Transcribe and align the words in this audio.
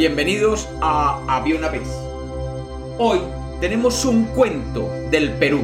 Bienvenidos 0.00 0.66
a 0.80 1.22
Había 1.28 1.56
una 1.56 1.68
vez. 1.68 1.86
Hoy 2.96 3.18
tenemos 3.60 4.02
un 4.06 4.24
cuento 4.24 4.90
del 5.10 5.32
Perú. 5.32 5.60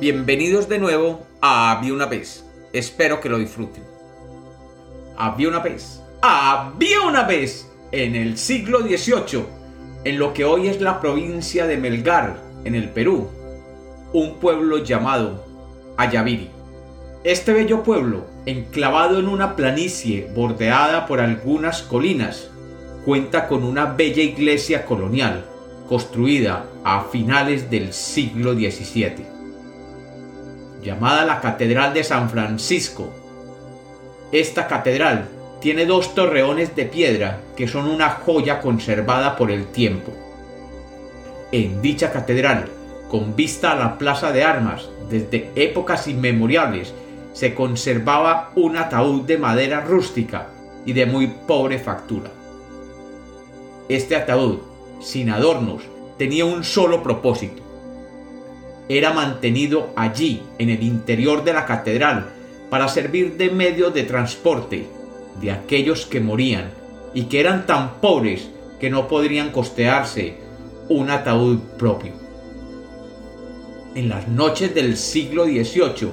Bienvenidos 0.00 0.70
de 0.70 0.78
nuevo 0.78 1.20
a 1.42 1.72
Había 1.72 1.92
una 1.92 2.06
vez. 2.06 2.46
Espero 2.72 3.20
que 3.20 3.28
lo 3.28 3.38
disfruten. 3.38 3.84
Había 5.18 5.48
una 5.48 5.58
vez. 5.58 6.00
Había 6.22 7.02
una 7.02 7.24
vez 7.24 7.70
en 7.92 8.16
el 8.16 8.38
siglo 8.38 8.80
XVIII, 8.80 9.44
en 10.04 10.18
lo 10.18 10.32
que 10.32 10.46
hoy 10.46 10.68
es 10.68 10.80
la 10.80 10.98
provincia 11.02 11.66
de 11.66 11.76
Melgar, 11.76 12.38
en 12.64 12.74
el 12.74 12.88
Perú, 12.88 13.28
un 14.14 14.38
pueblo 14.40 14.78
llamado 14.78 15.44
Ayaviri. 15.98 16.48
Este 17.22 17.52
bello 17.52 17.82
pueblo, 17.82 18.24
enclavado 18.46 19.18
en 19.18 19.28
una 19.28 19.56
planicie 19.56 20.30
bordeada 20.34 21.06
por 21.06 21.20
algunas 21.20 21.82
colinas, 21.82 22.50
cuenta 23.04 23.46
con 23.46 23.64
una 23.64 23.84
bella 23.84 24.22
iglesia 24.22 24.86
colonial 24.86 25.44
construida 25.88 26.64
a 26.84 27.04
finales 27.04 27.70
del 27.70 27.92
siglo 27.92 28.54
XVII, 28.54 29.26
llamada 30.82 31.26
la 31.26 31.40
Catedral 31.40 31.92
de 31.92 32.02
San 32.02 32.30
Francisco. 32.30 33.12
Esta 34.32 34.66
catedral 34.66 35.28
tiene 35.60 35.84
dos 35.84 36.14
torreones 36.14 36.74
de 36.74 36.86
piedra 36.86 37.40
que 37.56 37.68
son 37.68 37.88
una 37.88 38.08
joya 38.10 38.60
conservada 38.60 39.36
por 39.36 39.50
el 39.50 39.66
tiempo. 39.66 40.12
En 41.52 41.82
dicha 41.82 42.10
catedral, 42.10 42.68
con 43.10 43.36
vista 43.36 43.72
a 43.72 43.76
la 43.76 43.98
plaza 43.98 44.32
de 44.32 44.44
armas 44.44 44.88
desde 45.10 45.50
épocas 45.54 46.08
inmemoriales, 46.08 46.94
se 47.34 47.54
conservaba 47.54 48.50
un 48.54 48.78
ataúd 48.78 49.22
de 49.22 49.36
madera 49.36 49.82
rústica 49.82 50.48
y 50.86 50.94
de 50.94 51.04
muy 51.04 51.26
pobre 51.26 51.78
factura. 51.78 52.30
Este 53.88 54.16
ataúd, 54.16 54.60
sin 55.00 55.28
adornos, 55.28 55.82
tenía 56.16 56.46
un 56.46 56.64
solo 56.64 57.02
propósito. 57.02 57.62
Era 58.88 59.12
mantenido 59.12 59.90
allí, 59.94 60.42
en 60.58 60.70
el 60.70 60.82
interior 60.82 61.44
de 61.44 61.52
la 61.52 61.66
catedral, 61.66 62.30
para 62.70 62.88
servir 62.88 63.36
de 63.36 63.50
medio 63.50 63.90
de 63.90 64.04
transporte 64.04 64.86
de 65.40 65.50
aquellos 65.50 66.06
que 66.06 66.20
morían 66.20 66.70
y 67.12 67.24
que 67.24 67.40
eran 67.40 67.66
tan 67.66 68.00
pobres 68.00 68.48
que 68.80 68.88
no 68.88 69.06
podrían 69.06 69.50
costearse 69.50 70.38
un 70.88 71.10
ataúd 71.10 71.58
propio. 71.78 72.12
En 73.94 74.08
las 74.08 74.28
noches 74.28 74.74
del 74.74 74.96
siglo 74.96 75.44
XVIII, 75.44 76.10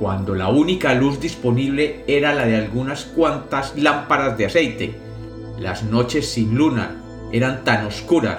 cuando 0.00 0.34
la 0.34 0.48
única 0.48 0.94
luz 0.94 1.20
disponible 1.20 2.04
era 2.06 2.34
la 2.34 2.46
de 2.46 2.56
algunas 2.56 3.04
cuantas 3.04 3.74
lámparas 3.76 4.38
de 4.38 4.46
aceite, 4.46 4.94
las 5.58 5.84
noches 5.84 6.26
sin 6.28 6.54
luna 6.54 7.01
eran 7.32 7.64
tan 7.64 7.86
oscuras 7.86 8.38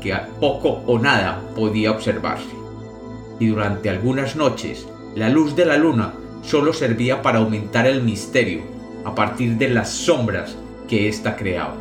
que 0.00 0.16
poco 0.40 0.82
o 0.86 0.98
nada 0.98 1.40
podía 1.54 1.90
observarse. 1.90 2.50
Y 3.38 3.48
durante 3.48 3.90
algunas 3.90 4.36
noches 4.36 4.88
la 5.14 5.28
luz 5.28 5.56
de 5.56 5.66
la 5.66 5.76
luna 5.76 6.14
solo 6.42 6.72
servía 6.72 7.22
para 7.22 7.38
aumentar 7.38 7.86
el 7.86 8.02
misterio 8.02 8.62
a 9.04 9.14
partir 9.14 9.56
de 9.56 9.68
las 9.68 9.90
sombras 9.90 10.56
que 10.88 11.08
ésta 11.08 11.36
creaba. 11.36 11.74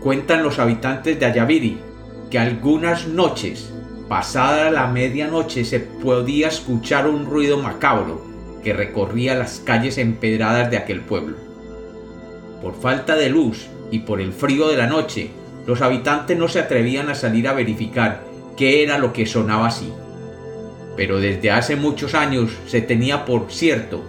Cuentan 0.00 0.42
los 0.42 0.58
habitantes 0.58 1.18
de 1.18 1.26
Ayaviri 1.26 1.78
que 2.30 2.38
algunas 2.38 3.06
noches, 3.06 3.72
pasada 4.08 4.70
la 4.70 4.86
medianoche, 4.86 5.64
se 5.64 5.80
podía 5.80 6.48
escuchar 6.48 7.08
un 7.08 7.26
ruido 7.26 7.58
macabro 7.58 8.22
que 8.62 8.72
recorría 8.72 9.34
las 9.34 9.60
calles 9.60 9.98
empedradas 9.98 10.70
de 10.70 10.76
aquel 10.76 11.00
pueblo. 11.00 11.36
Por 12.62 12.74
falta 12.74 13.16
de 13.16 13.30
luz 13.30 13.68
y 13.90 14.00
por 14.00 14.20
el 14.20 14.32
frío 14.32 14.68
de 14.68 14.76
la 14.76 14.86
noche, 14.86 15.30
los 15.70 15.82
habitantes 15.82 16.36
no 16.36 16.48
se 16.48 16.58
atrevían 16.58 17.10
a 17.10 17.14
salir 17.14 17.46
a 17.46 17.52
verificar 17.52 18.24
qué 18.56 18.82
era 18.82 18.98
lo 18.98 19.12
que 19.12 19.24
sonaba 19.24 19.68
así. 19.68 19.92
Pero 20.96 21.20
desde 21.20 21.52
hace 21.52 21.76
muchos 21.76 22.14
años 22.14 22.50
se 22.66 22.80
tenía 22.80 23.24
por 23.24 23.52
cierto 23.52 24.02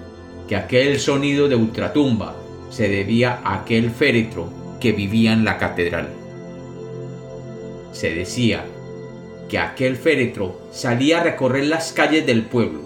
que 0.47 0.55
aquel 0.55 0.99
sonido 0.99 1.47
de 1.47 1.55
ultratumba 1.55 2.35
se 2.71 2.89
debía 2.89 3.41
a 3.43 3.61
aquel 3.61 3.91
féretro 3.91 4.51
que 4.79 4.91
vivía 4.91 5.33
en 5.33 5.45
la 5.45 5.59
catedral. 5.59 6.09
Se 7.91 8.15
decía 8.15 8.65
que 9.47 9.59
aquel 9.59 9.97
féretro 9.97 10.61
salía 10.71 11.19
a 11.19 11.23
recorrer 11.23 11.65
las 11.65 11.93
calles 11.93 12.25
del 12.25 12.41
pueblo 12.41 12.81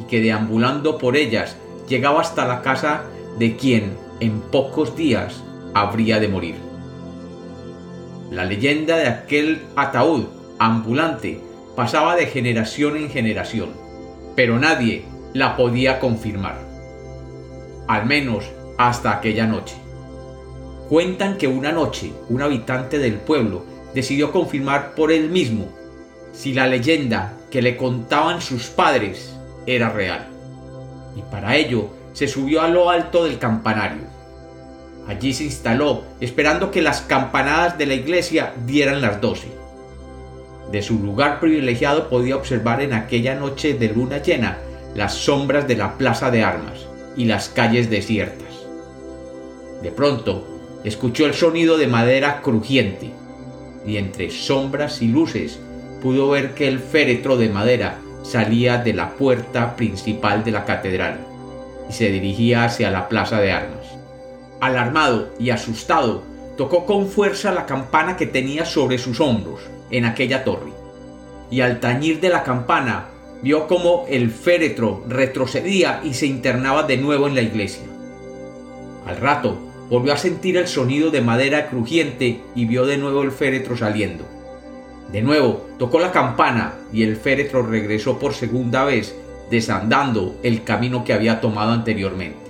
y 0.00 0.04
que 0.04 0.20
deambulando 0.20 0.96
por 0.96 1.16
ellas 1.16 1.56
llegaba 1.88 2.20
hasta 2.20 2.46
la 2.46 2.62
casa 2.62 3.02
de 3.36 3.56
quien 3.56 3.96
en 4.20 4.42
pocos 4.42 4.94
días 4.94 5.42
habría 5.74 6.20
de 6.20 6.28
morir. 6.28 6.65
La 8.30 8.44
leyenda 8.44 8.96
de 8.96 9.06
aquel 9.06 9.62
ataúd 9.76 10.24
ambulante 10.58 11.40
pasaba 11.76 12.16
de 12.16 12.26
generación 12.26 12.96
en 12.96 13.08
generación, 13.08 13.70
pero 14.34 14.58
nadie 14.58 15.04
la 15.32 15.56
podía 15.56 16.00
confirmar. 16.00 16.58
Al 17.86 18.06
menos 18.06 18.44
hasta 18.78 19.12
aquella 19.12 19.46
noche. 19.46 19.76
Cuentan 20.88 21.38
que 21.38 21.46
una 21.46 21.70
noche 21.70 22.12
un 22.28 22.42
habitante 22.42 22.98
del 22.98 23.14
pueblo 23.14 23.64
decidió 23.94 24.32
confirmar 24.32 24.94
por 24.96 25.12
él 25.12 25.30
mismo 25.30 25.68
si 26.32 26.52
la 26.52 26.66
leyenda 26.66 27.36
que 27.50 27.62
le 27.62 27.76
contaban 27.76 28.42
sus 28.42 28.66
padres 28.66 29.36
era 29.66 29.90
real. 29.90 30.26
Y 31.14 31.22
para 31.30 31.56
ello 31.56 31.90
se 32.12 32.26
subió 32.26 32.62
a 32.62 32.68
lo 32.68 32.90
alto 32.90 33.24
del 33.24 33.38
campanario 33.38 34.16
Allí 35.08 35.32
se 35.32 35.44
instaló, 35.44 36.02
esperando 36.20 36.70
que 36.70 36.82
las 36.82 37.00
campanadas 37.00 37.78
de 37.78 37.86
la 37.86 37.94
iglesia 37.94 38.54
dieran 38.66 39.00
las 39.00 39.20
doce. 39.20 39.48
De 40.72 40.82
su 40.82 40.98
lugar 40.98 41.38
privilegiado 41.38 42.08
podía 42.08 42.36
observar 42.36 42.82
en 42.82 42.92
aquella 42.92 43.36
noche 43.36 43.74
de 43.74 43.88
luna 43.88 44.18
llena 44.18 44.58
las 44.94 45.14
sombras 45.14 45.68
de 45.68 45.76
la 45.76 45.96
plaza 45.96 46.30
de 46.30 46.42
armas 46.42 46.86
y 47.16 47.26
las 47.26 47.48
calles 47.48 47.88
desiertas. 47.88 48.66
De 49.82 49.92
pronto, 49.92 50.46
escuchó 50.84 51.26
el 51.26 51.34
sonido 51.34 51.78
de 51.78 51.86
madera 51.86 52.40
crujiente, 52.42 53.12
y 53.86 53.98
entre 53.98 54.30
sombras 54.30 55.02
y 55.02 55.08
luces 55.08 55.60
pudo 56.02 56.30
ver 56.30 56.54
que 56.54 56.66
el 56.66 56.80
féretro 56.80 57.36
de 57.36 57.48
madera 57.48 57.98
salía 58.24 58.78
de 58.78 58.92
la 58.92 59.10
puerta 59.10 59.76
principal 59.76 60.42
de 60.42 60.50
la 60.50 60.64
catedral 60.64 61.20
y 61.88 61.92
se 61.92 62.10
dirigía 62.10 62.64
hacia 62.64 62.90
la 62.90 63.08
plaza 63.08 63.40
de 63.40 63.52
armas. 63.52 63.95
Alarmado 64.66 65.28
y 65.38 65.50
asustado, 65.50 66.24
tocó 66.56 66.86
con 66.86 67.06
fuerza 67.06 67.52
la 67.52 67.66
campana 67.66 68.16
que 68.16 68.26
tenía 68.26 68.64
sobre 68.64 68.98
sus 68.98 69.20
hombros 69.20 69.60
en 69.92 70.04
aquella 70.04 70.42
torre. 70.42 70.72
Y 71.52 71.60
al 71.60 71.78
tañir 71.78 72.18
de 72.18 72.30
la 72.30 72.42
campana, 72.42 73.06
vio 73.42 73.68
como 73.68 74.06
el 74.08 74.32
féretro 74.32 75.04
retrocedía 75.06 76.00
y 76.02 76.14
se 76.14 76.26
internaba 76.26 76.82
de 76.82 76.96
nuevo 76.96 77.28
en 77.28 77.36
la 77.36 77.42
iglesia. 77.42 77.84
Al 79.06 79.18
rato, 79.18 79.56
volvió 79.88 80.12
a 80.12 80.16
sentir 80.16 80.56
el 80.56 80.66
sonido 80.66 81.12
de 81.12 81.20
madera 81.20 81.68
crujiente 81.68 82.40
y 82.56 82.64
vio 82.64 82.86
de 82.86 82.98
nuevo 82.98 83.22
el 83.22 83.30
féretro 83.30 83.76
saliendo. 83.76 84.24
De 85.12 85.22
nuevo, 85.22 85.64
tocó 85.78 86.00
la 86.00 86.10
campana 86.10 86.74
y 86.92 87.04
el 87.04 87.14
féretro 87.14 87.64
regresó 87.64 88.18
por 88.18 88.34
segunda 88.34 88.82
vez, 88.82 89.14
desandando 89.48 90.34
el 90.42 90.64
camino 90.64 91.04
que 91.04 91.12
había 91.12 91.40
tomado 91.40 91.70
anteriormente. 91.70 92.45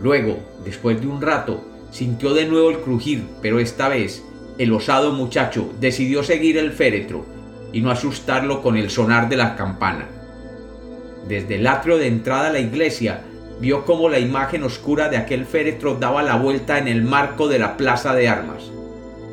Luego, 0.00 0.38
después 0.64 1.00
de 1.00 1.06
un 1.06 1.22
rato, 1.22 1.64
sintió 1.90 2.34
de 2.34 2.46
nuevo 2.46 2.70
el 2.70 2.80
crujir, 2.80 3.24
pero 3.40 3.58
esta 3.58 3.88
vez 3.88 4.22
el 4.58 4.72
osado 4.72 5.12
muchacho 5.12 5.72
decidió 5.80 6.22
seguir 6.22 6.58
el 6.58 6.72
féretro 6.72 7.24
y 7.72 7.80
no 7.80 7.90
asustarlo 7.90 8.62
con 8.62 8.76
el 8.76 8.90
sonar 8.90 9.28
de 9.28 9.36
la 9.36 9.56
campana. 9.56 10.08
Desde 11.28 11.56
el 11.56 11.66
atrio 11.66 11.98
de 11.98 12.06
entrada 12.06 12.48
a 12.48 12.52
la 12.52 12.60
iglesia, 12.60 13.22
vio 13.60 13.84
cómo 13.84 14.08
la 14.08 14.18
imagen 14.18 14.62
oscura 14.62 15.08
de 15.08 15.16
aquel 15.16 15.44
féretro 15.44 15.96
daba 15.96 16.22
la 16.22 16.36
vuelta 16.36 16.78
en 16.78 16.88
el 16.88 17.02
marco 17.02 17.48
de 17.48 17.58
la 17.58 17.76
plaza 17.76 18.14
de 18.14 18.28
armas, 18.28 18.70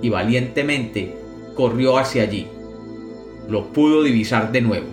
y 0.02 0.10
valientemente 0.10 1.16
corrió 1.56 1.98
hacia 1.98 2.24
allí. 2.24 2.48
Lo 3.48 3.72
pudo 3.72 4.04
divisar 4.04 4.52
de 4.52 4.62
nuevo, 4.62 4.88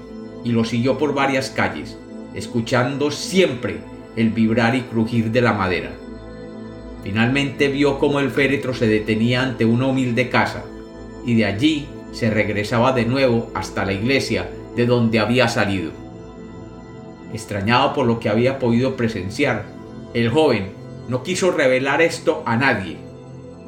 y 0.45 0.53
lo 0.53 0.65
siguió 0.65 0.99
por 0.99 1.15
varias 1.15 1.51
calles, 1.51 1.97
escuchando 2.35 3.11
siempre 3.11 3.81
el 4.17 4.31
vibrar 4.31 4.75
y 4.75 4.83
crujir 4.83 5.31
de 5.31 5.41
la 5.41 5.53
madera. 5.53 5.93
Finalmente 7.03 7.69
vio 7.69 7.99
cómo 7.99 8.21
el 8.21 8.31
féretro 8.31 8.75
se 8.75 8.87
detenía 8.87 9.43
ante 9.43 9.65
una 9.65 9.87
humilde 9.87 10.29
casa, 10.29 10.65
y 11.25 11.35
de 11.35 11.47
allí 11.47 11.89
se 12.13 12.31
regresaba 12.31 12.93
de 12.93 13.05
nuevo 13.05 13.51
hasta 13.55 13.85
la 13.85 13.93
iglesia 13.93 14.51
de 14.77 14.87
donde 14.87 15.19
había 15.19 15.49
salido. 15.49 15.93
Extrañado 17.33 17.95
por 17.95 18.07
lo 18.07 18.19
que 18.19 18.29
había 18.29 18.59
podido 18.59 18.97
presenciar, 18.97 19.65
el 20.15 20.29
joven 20.29 20.73
no 21.09 21.23
quiso 21.23 21.51
revelar 21.53 22.03
esto 22.03 22.43
a 22.47 22.57
nadie, 22.57 22.97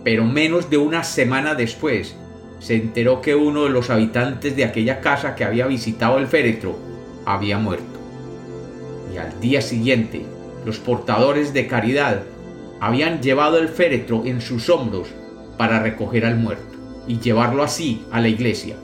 pero 0.05 0.25
menos 0.25 0.71
de 0.71 0.79
una 0.79 1.05
semana 1.05 1.55
después 1.55 2.17
se 2.59 2.75
enteró 2.75 3.21
que 3.21 3.35
uno 3.35 3.65
de 3.65 3.71
los 3.71 3.91
habitantes 3.91 4.57
de 4.57 4.65
aquella 4.65 5.01
casa 5.01 5.35
que 5.35 5.45
había 5.45 5.67
visitado 5.67 6.19
el 6.19 6.27
féretro 6.27 6.77
había 7.25 7.59
muerto. 7.59 7.92
Y 9.13 9.19
al 9.19 9.41
día 9.41 9.61
siguiente, 9.61 10.25
los 10.65 10.79
portadores 10.79 11.53
de 11.53 11.67
caridad 11.67 12.23
habían 12.81 13.21
llevado 13.21 13.59
el 13.59 13.69
féretro 13.69 14.25
en 14.25 14.41
sus 14.41 14.69
hombros 14.69 15.09
para 15.57 15.81
recoger 15.81 16.25
al 16.25 16.37
muerto 16.37 16.77
y 17.07 17.19
llevarlo 17.19 17.63
así 17.63 18.05
a 18.11 18.21
la 18.21 18.29
iglesia 18.29 18.77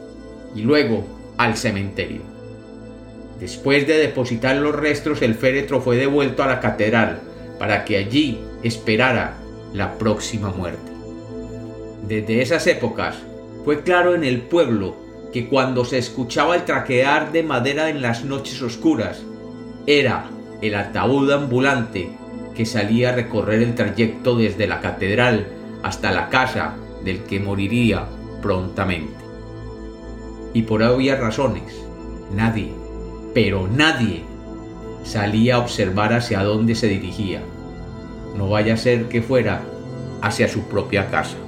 y 0.55 0.63
luego 0.63 1.05
al 1.37 1.57
cementerio. 1.57 2.23
Después 3.41 3.87
de 3.87 3.99
depositar 3.99 4.57
los 4.57 4.75
restos, 4.75 5.23
el 5.23 5.35
féretro 5.35 5.81
fue 5.81 5.97
devuelto 5.97 6.43
a 6.43 6.47
la 6.47 6.61
catedral 6.61 7.21
para 7.59 7.85
que 7.85 7.97
allí 7.97 8.39
esperara 8.63 9.37
la 9.73 9.97
próxima 9.99 10.51
muerte. 10.51 10.93
Desde 12.07 12.43
esas 12.43 12.67
épocas 12.67 13.17
fue 13.65 13.83
claro 13.83 14.15
en 14.15 14.25
el 14.25 14.43
pueblo 14.43 14.97
que 15.33 15.49
cuando 15.49 15.85
se 15.85 15.99
escuchaba 15.99 16.57
el 16.57 16.65
traquear 16.65 17.33
de 17.33 17.43
madera 17.43 17.91
en 17.91 18.03
las 18.03 18.25
noches 18.25 18.63
oscuras, 18.63 19.23
era 19.89 20.27
el 20.61 20.75
ataúd 20.75 21.31
ambulante 21.31 22.11
que 22.55 22.67
salía 22.67 23.09
a 23.09 23.13
recorrer 23.13 23.63
el 23.63 23.75
trayecto 23.75 24.37
desde 24.37 24.67
la 24.67 24.83
catedral 24.83 25.49
hasta 25.83 26.13
la 26.13 26.29
casa 26.29 26.75
del 27.03 27.21
que 27.25 27.41
moriría 27.41 28.05
prontamente. 28.43 29.17
Y 30.53 30.65
por 30.65 30.83
obvias 30.83 31.19
razones, 31.19 31.75
nadie, 32.35 32.71
pero 33.33 33.67
nadie, 33.67 34.25
salía 35.05 35.55
a 35.55 35.61
observar 35.61 36.13
hacia 36.13 36.43
dónde 36.43 36.75
se 36.75 36.89
dirigía. 36.89 37.41
No 38.37 38.51
vaya 38.51 38.75
a 38.75 38.77
ser 38.77 39.09
que 39.09 39.23
fuera 39.23 39.63
hacia 40.21 40.49
su 40.49 40.65
propia 40.65 41.11
casa. 41.11 41.39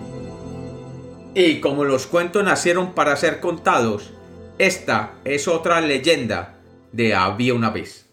Y 1.34 1.60
como 1.60 1.84
los 1.84 2.06
cuentos 2.06 2.42
nacieron 2.42 2.94
para 2.94 3.14
ser 3.16 3.40
contados, 3.40 4.12
esta 4.56 5.12
es 5.26 5.46
otra 5.46 5.82
leyenda 5.82 6.54
de 6.90 7.14
había 7.14 7.52
una 7.52 7.68
vez. 7.68 8.09